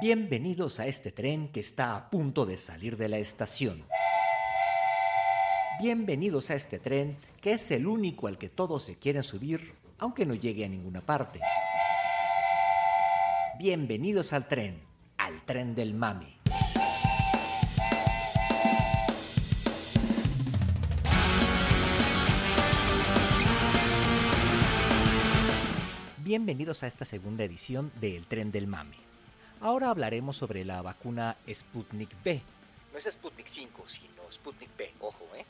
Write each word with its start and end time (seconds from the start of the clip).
Bienvenidos 0.00 0.80
a 0.80 0.86
este 0.86 1.12
tren 1.12 1.48
que 1.48 1.60
está 1.60 1.96
a 1.96 2.08
punto 2.08 2.46
de 2.46 2.56
salir 2.56 2.96
de 2.96 3.08
la 3.08 3.18
estación. 3.18 3.84
Bienvenidos 5.80 6.50
a 6.50 6.54
este 6.54 6.78
tren 6.78 7.18
que 7.42 7.52
es 7.52 7.70
el 7.70 7.86
único 7.86 8.26
al 8.26 8.38
que 8.38 8.48
todos 8.48 8.84
se 8.84 8.96
quieren 8.96 9.22
subir, 9.22 9.74
aunque 9.98 10.24
no 10.24 10.34
llegue 10.34 10.64
a 10.64 10.68
ninguna 10.68 11.02
parte. 11.02 11.40
Bienvenidos 13.58 14.32
al 14.32 14.48
tren, 14.48 14.80
al 15.18 15.42
tren 15.42 15.74
del 15.74 15.92
mame. 15.92 16.38
Bienvenidos 26.24 26.82
a 26.82 26.86
esta 26.86 27.04
segunda 27.04 27.44
edición 27.44 27.92
de 28.00 28.16
El 28.16 28.26
tren 28.26 28.50
del 28.50 28.66
mame. 28.66 29.11
Ahora 29.62 29.90
hablaremos 29.90 30.36
sobre 30.36 30.64
la 30.64 30.82
vacuna 30.82 31.36
Sputnik 31.48 32.10
V. 32.24 32.42
No 32.90 32.98
es 32.98 33.04
Sputnik 33.04 33.46
5, 33.46 33.84
sino 33.86 34.22
Sputnik 34.28 34.70
V, 34.76 34.90
ojo, 34.98 35.24
¿eh? 35.36 35.44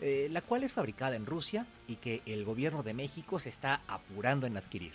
eh, 0.00 0.28
la 0.30 0.40
cual 0.40 0.62
es 0.62 0.72
fabricada 0.72 1.16
en 1.16 1.26
Rusia 1.26 1.66
y 1.88 1.96
que 1.96 2.22
el 2.26 2.44
gobierno 2.44 2.84
de 2.84 2.94
México 2.94 3.40
se 3.40 3.48
está 3.48 3.82
apurando 3.88 4.46
en 4.46 4.56
adquirir. 4.56 4.92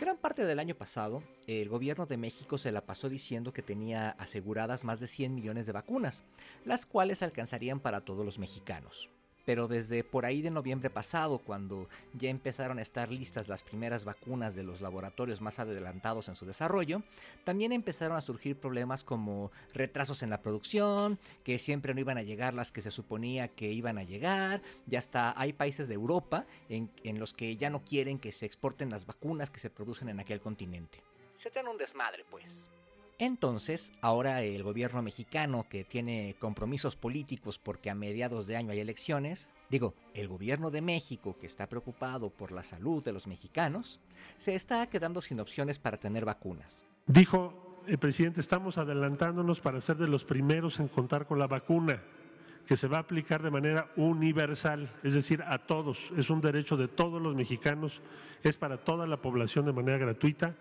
Gran 0.00 0.16
parte 0.16 0.44
del 0.46 0.58
año 0.58 0.74
pasado, 0.74 1.22
el 1.46 1.68
gobierno 1.68 2.06
de 2.06 2.16
México 2.16 2.58
se 2.58 2.72
la 2.72 2.80
pasó 2.80 3.08
diciendo 3.08 3.52
que 3.52 3.62
tenía 3.62 4.10
aseguradas 4.18 4.82
más 4.82 4.98
de 4.98 5.06
100 5.06 5.32
millones 5.32 5.66
de 5.66 5.72
vacunas, 5.72 6.24
las 6.64 6.86
cuales 6.86 7.22
alcanzarían 7.22 7.78
para 7.78 8.00
todos 8.00 8.24
los 8.24 8.40
mexicanos. 8.40 9.13
Pero 9.44 9.68
desde 9.68 10.04
por 10.04 10.24
ahí 10.24 10.42
de 10.42 10.50
noviembre 10.50 10.90
pasado, 10.90 11.38
cuando 11.38 11.88
ya 12.14 12.30
empezaron 12.30 12.78
a 12.78 12.82
estar 12.82 13.10
listas 13.10 13.48
las 13.48 13.62
primeras 13.62 14.04
vacunas 14.04 14.54
de 14.54 14.62
los 14.62 14.80
laboratorios 14.80 15.40
más 15.40 15.58
adelantados 15.58 16.28
en 16.28 16.34
su 16.34 16.46
desarrollo, 16.46 17.02
también 17.44 17.72
empezaron 17.72 18.16
a 18.16 18.20
surgir 18.20 18.56
problemas 18.56 19.04
como 19.04 19.50
retrasos 19.72 20.22
en 20.22 20.30
la 20.30 20.42
producción, 20.42 21.18
que 21.42 21.58
siempre 21.58 21.94
no 21.94 22.00
iban 22.00 22.18
a 22.18 22.22
llegar 22.22 22.54
las 22.54 22.72
que 22.72 22.82
se 22.82 22.90
suponía 22.90 23.48
que 23.48 23.72
iban 23.72 23.98
a 23.98 24.02
llegar, 24.02 24.62
ya 24.86 24.98
hasta 24.98 25.38
hay 25.38 25.52
países 25.52 25.88
de 25.88 25.94
Europa 25.94 26.46
en, 26.68 26.90
los 27.18 27.32
que 27.34 27.56
ya 27.56 27.70
no 27.70 27.84
quieren 27.84 28.18
que 28.18 28.32
se 28.32 28.46
exporten 28.46 28.90
las 28.90 29.06
vacunas 29.06 29.50
que 29.50 29.60
se 29.60 29.70
producen 29.70 30.08
en 30.08 30.20
aquel 30.20 30.40
continente. 30.40 31.02
Se 31.34 31.50
traen 31.50 31.68
un 31.68 31.78
desmadre, 31.78 32.24
pues. 32.30 32.70
Entonces, 33.18 33.92
ahora 34.00 34.42
el 34.42 34.62
gobierno 34.64 35.00
mexicano 35.00 35.66
que 35.68 35.84
tiene 35.84 36.34
compromisos 36.40 36.96
políticos 36.96 37.58
porque 37.58 37.88
a 37.90 37.94
mediados 37.94 38.46
de 38.46 38.56
año 38.56 38.72
hay 38.72 38.80
elecciones, 38.80 39.52
digo, 39.70 39.94
el 40.14 40.26
gobierno 40.26 40.70
de 40.70 40.82
México 40.82 41.36
que 41.38 41.46
está 41.46 41.68
preocupado 41.68 42.30
por 42.30 42.50
la 42.50 42.64
salud 42.64 43.04
de 43.04 43.12
los 43.12 43.28
mexicanos, 43.28 44.00
se 44.36 44.56
está 44.56 44.84
quedando 44.88 45.20
sin 45.20 45.38
opciones 45.38 45.78
para 45.78 45.98
tener 45.98 46.24
vacunas. 46.24 46.86
Dijo 47.06 47.82
el 47.86 47.98
presidente, 47.98 48.40
estamos 48.40 48.78
adelantándonos 48.78 49.60
para 49.60 49.80
ser 49.80 49.96
de 49.96 50.08
los 50.08 50.24
primeros 50.24 50.80
en 50.80 50.88
contar 50.88 51.26
con 51.26 51.38
la 51.38 51.46
vacuna 51.46 52.02
que 52.66 52.76
se 52.76 52.88
va 52.88 52.96
a 52.96 53.00
aplicar 53.00 53.42
de 53.42 53.50
manera 53.50 53.90
universal, 53.96 54.90
es 55.02 55.14
decir, 55.14 55.42
a 55.42 55.58
todos, 55.58 56.10
es 56.16 56.30
un 56.30 56.40
derecho 56.40 56.76
de 56.76 56.88
todos 56.88 57.20
los 57.20 57.34
mexicanos, 57.34 58.00
es 58.42 58.56
para 58.56 58.78
toda 58.78 59.06
la 59.06 59.18
población 59.18 59.66
de 59.66 59.72
manera 59.72 59.98
gratuita, 59.98 60.54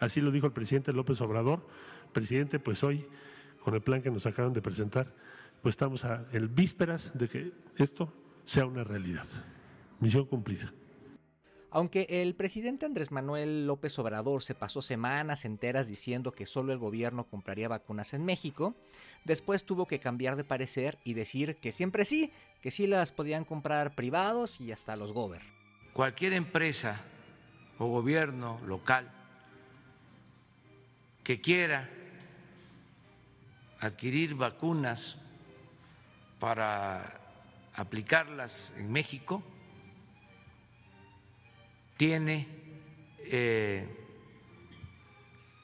así 0.00 0.20
lo 0.20 0.30
dijo 0.30 0.46
el 0.46 0.52
presidente 0.52 0.92
López 0.92 1.20
Obrador. 1.20 1.66
Presidente, 2.12 2.58
pues 2.58 2.82
hoy, 2.82 3.06
con 3.62 3.74
el 3.74 3.82
plan 3.82 4.02
que 4.02 4.10
nos 4.10 4.26
acaban 4.26 4.52
de 4.52 4.62
presentar, 4.62 5.12
pues 5.62 5.74
estamos 5.74 6.04
a 6.04 6.26
el 6.32 6.48
vísperas 6.48 7.10
de 7.14 7.28
que 7.28 7.52
esto 7.76 8.12
sea 8.44 8.66
una 8.66 8.84
realidad. 8.84 9.26
Misión 10.00 10.24
cumplida. 10.26 10.72
Aunque 11.70 12.06
el 12.08 12.34
presidente 12.34 12.86
Andrés 12.86 13.12
Manuel 13.12 13.66
López 13.66 13.98
Obrador 13.98 14.42
se 14.42 14.54
pasó 14.54 14.80
semanas 14.80 15.44
enteras 15.44 15.86
diciendo 15.86 16.32
que 16.32 16.46
solo 16.46 16.72
el 16.72 16.78
gobierno 16.78 17.24
compraría 17.24 17.68
vacunas 17.68 18.14
en 18.14 18.24
México, 18.24 18.74
después 19.24 19.64
tuvo 19.64 19.86
que 19.86 20.00
cambiar 20.00 20.36
de 20.36 20.44
parecer 20.44 20.98
y 21.04 21.12
decir 21.12 21.56
que 21.56 21.72
siempre 21.72 22.06
sí, 22.06 22.32
que 22.62 22.70
sí 22.70 22.86
las 22.86 23.12
podían 23.12 23.44
comprar 23.44 23.94
privados 23.94 24.62
y 24.62 24.72
hasta 24.72 24.96
los 24.96 25.12
gober. 25.12 25.42
Cualquier 25.92 26.32
empresa 26.32 27.02
o 27.78 27.86
gobierno 27.88 28.60
local 28.66 29.17
que 31.28 31.42
quiera 31.42 31.86
adquirir 33.80 34.34
vacunas 34.34 35.18
para 36.40 37.20
aplicarlas 37.74 38.74
en 38.78 38.90
México, 38.90 39.42
tiene 41.98 42.48
eh, 43.18 43.86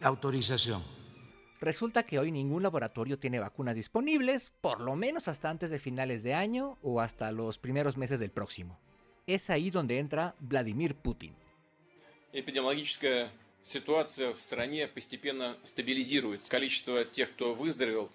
autorización. 0.03 0.85
Resulta 1.63 2.03
que 2.03 2.19
hoy 2.19 2.31
ningún 2.31 2.63
laboratorio 2.63 3.19
tiene 3.19 3.41
vacunas 3.41 3.75
disponibles, 3.75 4.51
por 4.61 4.83
lo 4.83 4.97
menos 4.97 5.29
hasta 5.29 5.49
antes 5.49 5.71
de 5.71 5.79
finales 5.79 6.23
de 6.23 6.35
año 6.35 6.77
o 6.83 7.01
hasta 7.01 7.33
los 7.33 7.57
primeros 7.57 7.97
meses 7.97 8.21
del 8.21 8.31
próximo. 8.31 8.79
Es 9.27 9.49
ahí 9.49 9.71
donde 9.71 9.99
entra 9.99 10.35
Vladimir 10.41 10.95
Putin. 10.95 11.35
ситуация 13.64 14.34
в 14.34 14.42
стране 14.42 14.88
постепенно 14.88 15.58
стабилизируется. 15.66 16.50
Количество 16.50 17.06
тех, 17.06 17.32
кто 17.34 17.54
выздоровел, 17.54 18.10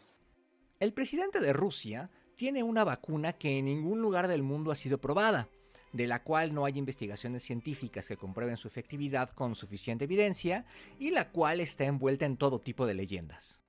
El 0.81 0.93
presidente 0.93 1.41
de 1.41 1.53
Rusia 1.53 2.11
tiene 2.37 2.63
una 2.63 2.85
vacuna 2.85 3.33
que 3.33 3.59
en 3.59 3.67
ningún 3.67 4.01
lugar 4.01 4.29
del 4.29 4.43
mundo 4.43 4.71
ha 4.71 4.75
sido 4.75 4.99
probada, 4.99 5.49
de 5.93 6.09
la 6.09 6.23
cual 6.23 6.53
no 6.53 6.65
hay 6.65 6.77
investigaciones 6.77 7.45
científicas 7.45 8.09
que 8.09 8.17
comprueben 8.17 8.57
su 8.57 8.67
efectividad 8.67 9.31
con 9.31 9.55
suficiente 9.55 10.05
evidencia 10.05 10.67
y 10.99 11.11
la 11.11 11.31
cual 11.31 11.61
está 11.61 11.85
envuelta 11.85 12.27
en 12.27 12.37
todo 12.37 12.59
tipo 12.59 12.87
de 12.87 12.95
leyendas. 12.95 13.63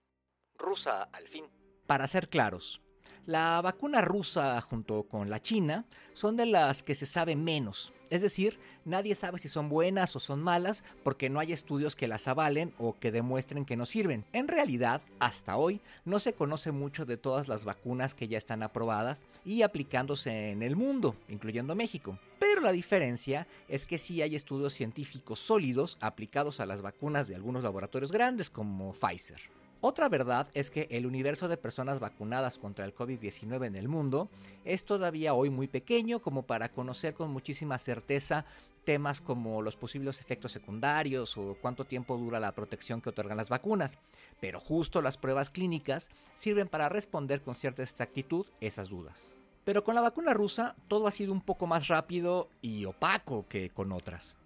Rusa, 0.58 1.04
al 1.04 1.26
fin. 1.26 1.46
Para 1.86 2.08
ser 2.08 2.30
claros, 2.30 2.82
la 3.31 3.61
vacuna 3.63 4.01
rusa 4.01 4.61
junto 4.61 5.05
con 5.05 5.31
la 5.31 5.41
china 5.41 5.85
son 6.15 6.37
de 6.37 6.47
las 6.47 6.83
que 6.83 6.97
se 6.97 7.07
sabe 7.07 7.37
menos. 7.37 7.93
Es 8.11 8.23
decir, 8.23 8.59
nadie 8.85 9.15
sabe 9.15 9.39
si 9.39 9.49
son 9.49 9.69
buenas 9.69 10.17
o 10.17 10.19
son 10.19 10.43
malas 10.43 10.83
porque 11.05 11.31
no 11.31 11.39
hay 11.39 11.53
estudios 11.53 11.95
que 11.95 12.09
las 12.09 12.27
avalen 12.27 12.75
o 12.77 12.99
que 12.99 13.13
demuestren 13.13 13.65
que 13.65 13.77
no 13.77 13.87
sirven. 13.87 14.25
En 14.33 14.49
realidad, 14.49 15.01
hasta 15.21 15.57
hoy, 15.57 15.81
no 16.05 16.19
se 16.19 16.33
conoce 16.33 16.73
mucho 16.73 17.07
de 17.07 17.19
todas 17.19 17.47
las 17.47 17.65
vacunas 17.65 18.17
que 18.17 18.27
ya 18.27 18.37
están 18.37 18.65
aprobadas 18.65 19.27
y 19.45 19.63
aplicándose 19.63 20.51
en 20.51 20.65
el 20.65 20.75
mundo, 20.75 21.15
incluyendo 21.29 21.77
México. 21.77 22.19
Pero 22.41 22.61
la 22.61 22.73
diferencia 22.73 23.47
es 23.69 23.87
que 23.87 23.99
sí 23.99 24.23
hay 24.23 24.35
estudios 24.35 24.73
científicos 24.73 25.39
sólidos 25.39 25.99
aplicados 26.01 26.59
a 26.59 26.67
las 26.67 26.83
vacunas 26.83 27.29
de 27.29 27.37
algunos 27.37 27.63
laboratorios 27.63 28.11
grandes 28.11 28.51
como 28.51 28.93
Pfizer. 28.93 29.60
Otra 29.83 30.11
verdad 30.11 30.47
es 30.53 30.71
que 30.71 30.89
el 30.91 31.07
universo 31.07 31.49
de 31.49 31.57
personas 31.57 32.01
vacunadas 32.01 32.59
contra 32.59 32.85
el 32.85 32.95
COVID-19 32.95 33.67
en 33.67 33.77
el 33.77 33.89
mundo 33.89 34.29
es 34.67 34.85
todavía 34.85 35.33
hoy 35.33 35.49
muy 35.49 35.69
pequeño 35.69 36.21
como 36.21 36.43
para 36.43 36.69
conocer 36.71 37.15
con 37.15 37.31
muchísima 37.31 37.79
certeza 37.79 38.45
temas 38.85 39.23
como 39.23 39.63
los 39.63 39.77
posibles 39.77 40.21
efectos 40.21 40.53
secundarios 40.53 41.37
o 41.39 41.57
cuánto 41.63 41.85
tiempo 41.85 42.19
dura 42.19 42.41
la 42.41 42.53
protección 42.53 43.01
que 43.01 43.09
otorgan 43.09 43.39
las 43.39 43.49
vacunas. 43.49 43.99
Pero 44.39 44.61
justo 44.61 45.01
las 45.01 45.17
pruebas 45.17 45.49
clínicas 45.49 46.11
sirven 46.35 46.69
para 46.69 46.91
responder 46.91 47.41
con 47.41 47.55
cierta 47.55 47.83
exactitud 47.83 48.47
esas 48.61 48.91
dudas. 48.91 49.37
Pero 49.65 49.83
con 49.83 49.95
la 49.95 50.03
vacuna 50.03 50.35
rusa 50.35 50.77
todo 50.89 51.07
ha 51.07 51.11
sido 51.11 51.33
un 51.33 51.41
poco 51.41 51.67
más 51.67 51.89
rápido 51.89 52.51
y 52.61 52.85
opaco 52.85 53.49
que 53.49 53.71
con 53.71 53.93
otras. 53.93 54.37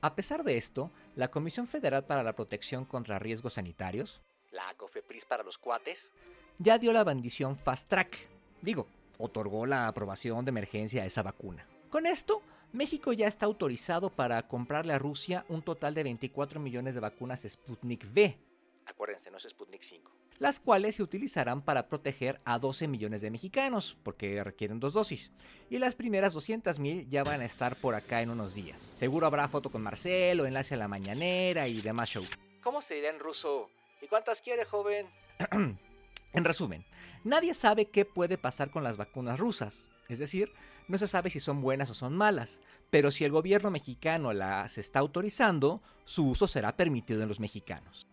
A 0.00 0.14
pesar 0.14 0.44
de 0.44 0.56
esto, 0.56 0.92
la 1.14 1.30
Comisión 1.30 1.66
Federal 1.66 2.04
para 2.04 2.22
la 2.22 2.34
Protección 2.34 2.84
contra 2.84 3.18
Riesgos 3.18 3.54
Sanitarios, 3.54 4.22
La 4.58 4.74
COFEPRIS 4.76 5.24
para 5.24 5.44
los 5.44 5.56
cuates. 5.56 6.12
ya 6.58 6.78
dio 6.78 6.92
la 6.92 7.04
bendición 7.04 7.56
Fast 7.56 7.88
Track. 7.88 8.16
Digo, 8.60 8.88
otorgó 9.18 9.66
la 9.66 9.86
aprobación 9.86 10.44
de 10.44 10.48
emergencia 10.48 11.04
a 11.04 11.06
esa 11.06 11.22
vacuna. 11.22 11.64
Con 11.90 12.06
esto, 12.06 12.42
México 12.72 13.12
ya 13.12 13.28
está 13.28 13.46
autorizado 13.46 14.10
para 14.10 14.48
comprarle 14.48 14.92
a 14.94 14.98
Rusia 14.98 15.44
un 15.48 15.62
total 15.62 15.94
de 15.94 16.02
24 16.02 16.58
millones 16.58 16.94
de 16.94 17.00
vacunas 17.00 17.46
Sputnik 17.48 18.04
V, 18.12 18.36
Acuérdense, 18.86 19.30
no 19.30 19.36
es 19.36 19.44
Sputnik 19.44 19.82
5. 19.82 20.10
las 20.38 20.58
cuales 20.58 20.96
se 20.96 21.02
utilizarán 21.02 21.62
para 21.62 21.88
proteger 21.88 22.40
a 22.44 22.58
12 22.58 22.88
millones 22.88 23.20
de 23.20 23.30
mexicanos, 23.30 23.96
porque 24.02 24.42
requieren 24.42 24.80
dos 24.80 24.92
dosis. 24.94 25.30
Y 25.70 25.78
las 25.78 25.94
primeras 25.94 26.32
200 26.32 26.78
mil 26.80 27.08
ya 27.08 27.22
van 27.22 27.42
a 27.42 27.44
estar 27.44 27.76
por 27.76 27.94
acá 27.94 28.22
en 28.22 28.30
unos 28.30 28.54
días. 28.54 28.90
Seguro 28.94 29.26
habrá 29.26 29.46
foto 29.46 29.70
con 29.70 29.82
Marcelo, 29.82 30.46
enlace 30.46 30.74
a 30.74 30.78
la 30.78 30.88
mañanera 30.88 31.68
y 31.68 31.80
demás 31.82 32.08
show. 32.08 32.24
¿Cómo 32.62 32.80
se 32.80 32.94
dirá 32.96 33.10
en 33.10 33.20
ruso? 33.20 33.70
¿Y 34.00 34.06
cuántas 34.06 34.40
quiere, 34.40 34.64
joven? 34.64 35.06
En 36.34 36.44
resumen, 36.44 36.84
nadie 37.24 37.54
sabe 37.54 37.86
qué 37.86 38.04
puede 38.04 38.36
pasar 38.36 38.70
con 38.70 38.84
las 38.84 38.98
vacunas 38.98 39.38
rusas. 39.38 39.88
Es 40.08 40.18
decir, 40.18 40.52
no 40.86 40.98
se 40.98 41.08
sabe 41.08 41.30
si 41.30 41.40
son 41.40 41.62
buenas 41.62 41.88
o 41.90 41.94
son 41.94 42.14
malas, 42.14 42.60
pero 42.90 43.10
si 43.10 43.24
el 43.24 43.32
gobierno 43.32 43.70
mexicano 43.70 44.34
las 44.34 44.76
está 44.76 44.98
autorizando, 44.98 45.80
su 46.04 46.28
uso 46.28 46.46
será 46.46 46.76
permitido 46.76 47.22
en 47.22 47.28
los 47.28 47.40
mexicanos. 47.40 48.06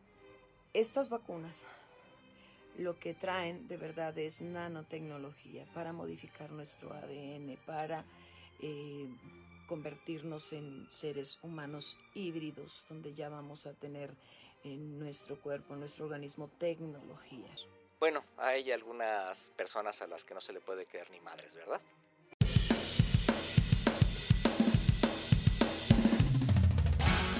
Estas 0.73 1.09
vacunas 1.09 1.65
lo 2.77 2.97
que 2.99 3.13
traen 3.13 3.67
de 3.67 3.77
verdad 3.77 4.17
es 4.17 4.41
nanotecnología 4.41 5.65
para 5.73 5.93
modificar 5.93 6.51
nuestro 6.51 6.93
ADN, 6.93 7.57
para 7.65 8.03
eh, 8.61 9.07
convertirnos 9.67 10.53
en 10.53 10.87
seres 10.89 11.39
humanos 11.41 11.97
híbridos, 12.13 12.85
donde 12.89 13.13
ya 13.13 13.29
vamos 13.29 13.65
a 13.65 13.73
tener 13.73 14.15
en 14.63 14.99
nuestro 14.99 15.39
cuerpo, 15.39 15.73
en 15.73 15.81
nuestro 15.81 16.05
organismo, 16.05 16.49
tecnología. 16.59 17.53
Bueno, 17.99 18.23
hay 18.37 18.71
algunas 18.71 19.51
personas 19.51 20.01
a 20.01 20.07
las 20.07 20.25
que 20.25 20.33
no 20.33 20.41
se 20.41 20.53
le 20.53 20.61
puede 20.61 20.85
creer 20.85 21.09
ni 21.11 21.19
madres, 21.21 21.55
¿verdad? 21.55 21.81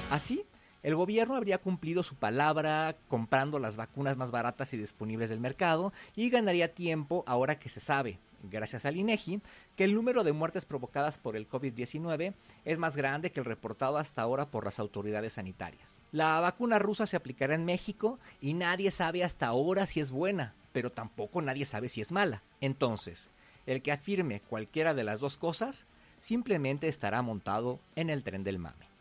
Así, 0.09 0.45
el 0.85 0.93
gobierno 0.93 1.35
habría 1.35 1.57
cumplido 1.57 2.03
su 2.03 2.13
palabra 2.13 2.95
comprando 3.07 3.57
las 3.57 3.75
vacunas 3.75 4.17
más 4.17 4.29
baratas 4.29 4.71
y 4.71 4.77
disponibles 4.77 5.31
del 5.31 5.39
mercado 5.39 5.91
y 6.15 6.29
ganaría 6.29 6.75
tiempo 6.75 7.23
ahora 7.25 7.57
que 7.57 7.69
se 7.69 7.79
sabe, 7.79 8.19
gracias 8.43 8.85
al 8.85 8.95
INEGI, 8.95 9.41
que 9.75 9.83
el 9.83 9.95
número 9.95 10.23
de 10.23 10.31
muertes 10.31 10.67
provocadas 10.67 11.17
por 11.17 11.35
el 11.35 11.49
COVID-19 11.49 12.35
es 12.65 12.77
más 12.77 12.95
grande 12.95 13.31
que 13.31 13.39
el 13.39 13.47
reportado 13.47 13.97
hasta 13.97 14.21
ahora 14.21 14.51
por 14.51 14.65
las 14.65 14.77
autoridades 14.77 15.33
sanitarias. 15.33 16.01
La 16.11 16.39
vacuna 16.39 16.77
rusa 16.77 17.07
se 17.07 17.17
aplicará 17.17 17.55
en 17.55 17.65
México 17.65 18.19
y 18.39 18.53
nadie 18.53 18.91
sabe 18.91 19.23
hasta 19.23 19.47
ahora 19.47 19.87
si 19.87 20.01
es 20.01 20.11
buena, 20.11 20.53
pero 20.71 20.91
tampoco 20.91 21.41
nadie 21.41 21.65
sabe 21.65 21.89
si 21.89 22.01
es 22.01 22.11
mala. 22.11 22.43
Entonces, 22.61 23.31
el 23.65 23.81
que 23.81 23.91
afirme 23.91 24.39
cualquiera 24.39 24.93
de 24.93 25.03
las 25.03 25.19
dos 25.19 25.37
cosas 25.37 25.87
simplemente 26.19 26.87
estará 26.87 27.23
montado 27.23 27.79
en 27.95 28.11
el 28.11 28.23
tren 28.23 28.43
del 28.43 28.59
mame. 28.59 28.94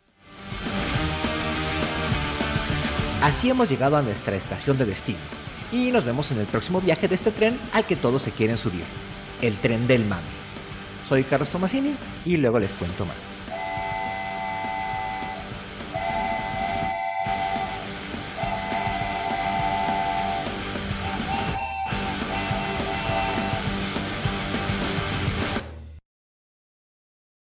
Así 3.22 3.50
hemos 3.50 3.68
llegado 3.68 3.96
a 3.96 4.02
nuestra 4.02 4.36
estación 4.36 4.78
de 4.78 4.86
destino 4.86 5.18
y 5.72 5.90
nos 5.90 6.04
vemos 6.04 6.30
en 6.30 6.38
el 6.38 6.46
próximo 6.46 6.80
viaje 6.80 7.08
de 7.08 7.14
este 7.14 7.30
tren 7.30 7.58
al 7.72 7.84
que 7.84 7.96
todos 7.96 8.22
se 8.22 8.30
quieren 8.30 8.58
subir, 8.58 8.84
el 9.42 9.56
tren 9.58 9.86
del 9.86 10.04
mame. 10.04 10.22
Soy 11.08 11.24
Carlos 11.24 11.50
Tomasini 11.50 11.96
y 12.24 12.36
luego 12.36 12.58
les 12.58 12.72
cuento 12.72 13.04
más. 13.04 13.43